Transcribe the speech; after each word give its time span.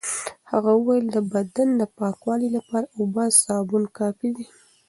هغه 0.51 0.71
وویل 0.75 1.05
د 1.11 1.17
بدن 1.33 1.69
د 1.77 1.83
پاکوالي 1.97 2.49
لپاره 2.57 2.91
اوبه 2.99 3.23
او 3.29 3.33
سابون 3.43 3.83
کافي 3.97 4.29
دي. 4.35 4.45